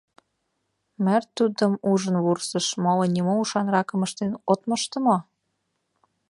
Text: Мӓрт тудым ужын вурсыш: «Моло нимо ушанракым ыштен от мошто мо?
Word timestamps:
Мӓрт 1.03 1.29
тудым 1.37 1.73
ужын 1.91 2.15
вурсыш: 2.25 2.65
«Моло 2.83 3.05
нимо 3.15 3.33
ушанракым 3.41 4.01
ыштен 4.07 4.31
от 4.51 4.61
мошто 4.69 4.97
мо? 5.05 5.17